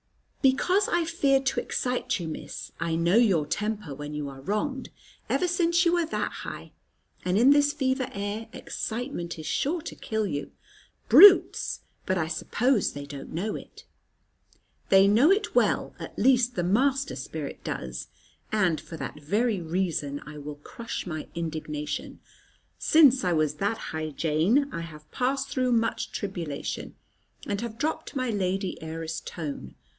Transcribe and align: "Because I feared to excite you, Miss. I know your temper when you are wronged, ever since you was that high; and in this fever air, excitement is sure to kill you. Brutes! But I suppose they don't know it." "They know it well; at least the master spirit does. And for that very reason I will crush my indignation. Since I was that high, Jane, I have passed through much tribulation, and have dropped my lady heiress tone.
"Because 0.41 0.89
I 0.89 1.05
feared 1.05 1.45
to 1.45 1.59
excite 1.59 2.19
you, 2.19 2.27
Miss. 2.27 2.71
I 2.79 2.95
know 2.95 3.17
your 3.17 3.45
temper 3.45 3.93
when 3.93 4.15
you 4.15 4.27
are 4.29 4.41
wronged, 4.41 4.89
ever 5.29 5.47
since 5.47 5.85
you 5.85 5.93
was 5.93 6.09
that 6.09 6.31
high; 6.31 6.71
and 7.23 7.37
in 7.37 7.51
this 7.51 7.71
fever 7.71 8.09
air, 8.11 8.47
excitement 8.51 9.37
is 9.37 9.45
sure 9.45 9.81
to 9.83 9.93
kill 9.93 10.25
you. 10.25 10.51
Brutes! 11.07 11.81
But 12.07 12.17
I 12.17 12.27
suppose 12.27 12.93
they 12.93 13.05
don't 13.05 13.31
know 13.31 13.53
it." 13.55 13.85
"They 14.89 15.07
know 15.07 15.29
it 15.29 15.53
well; 15.53 15.93
at 15.99 16.17
least 16.17 16.55
the 16.55 16.63
master 16.63 17.15
spirit 17.15 17.63
does. 17.63 18.07
And 18.51 18.81
for 18.81 18.97
that 18.97 19.19
very 19.21 19.61
reason 19.61 20.23
I 20.25 20.39
will 20.39 20.55
crush 20.55 21.05
my 21.05 21.27
indignation. 21.35 22.19
Since 22.79 23.23
I 23.23 23.33
was 23.33 23.55
that 23.57 23.77
high, 23.77 24.09
Jane, 24.09 24.73
I 24.73 24.81
have 24.81 25.11
passed 25.11 25.49
through 25.49 25.73
much 25.73 26.11
tribulation, 26.11 26.95
and 27.45 27.61
have 27.61 27.77
dropped 27.77 28.15
my 28.15 28.31
lady 28.31 28.81
heiress 28.81 29.19
tone. 29.19 29.75